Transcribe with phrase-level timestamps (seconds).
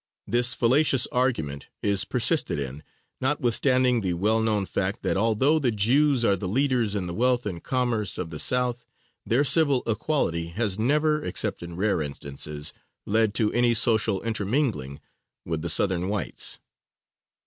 [0.25, 2.81] This fallacious argument is persisted in,
[3.21, 7.45] notwithstanding the well known fact, that although the Jews are the leaders in the wealth
[7.45, 8.83] and commerce of the South,
[9.27, 12.73] their civil equality has never, except in rare instances,
[13.05, 14.99] led to any social intermingling
[15.45, 16.57] with the Southern whites.